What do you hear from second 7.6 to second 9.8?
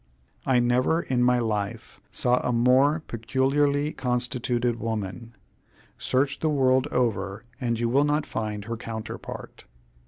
you will not find her counterpart.